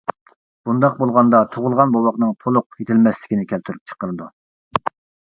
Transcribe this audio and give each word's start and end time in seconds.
بۇنداق 0.69 0.93
بولغاندا 1.01 1.41
تۇغۇلغان 1.55 1.93
بوۋاقنىڭ 1.95 2.31
تولۇق 2.45 2.79
يېتىلمەسلىكىنى 2.79 3.47
كەلتۈرۈپ 3.53 3.93
چىقىرىدۇ. 3.93 4.31